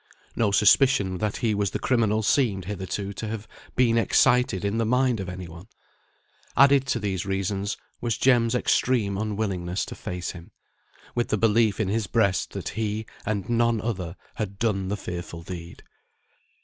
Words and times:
No 0.35 0.49
suspicion 0.49 1.19
that 1.19 1.37
he 1.37 1.53
was 1.53 1.69
the 1.69 1.77
criminal 1.77 2.23
seemed 2.23 2.65
hitherto 2.65 3.13
to 3.13 3.27
have 3.27 3.47
been 3.75 3.99
excited 3.99 4.65
in 4.65 4.79
the 4.79 4.83
mind 4.85 5.19
of 5.19 5.29
any 5.29 5.47
one. 5.47 5.67
Added 6.57 6.87
to 6.87 6.99
these 6.99 7.23
reasons 7.27 7.77
was 8.01 8.17
Jem's 8.17 8.55
extreme 8.55 9.15
unwillingness 9.15 9.85
to 9.85 9.93
face 9.93 10.31
him, 10.31 10.49
with 11.13 11.27
the 11.27 11.37
belief 11.37 11.79
in 11.79 11.87
his 11.89 12.07
breast 12.07 12.53
that 12.53 12.69
he, 12.69 13.05
and 13.27 13.47
none 13.47 13.79
other, 13.79 14.15
had 14.37 14.57
done 14.57 14.87
the 14.87 14.97
fearful 14.97 15.43
deed. 15.43 15.83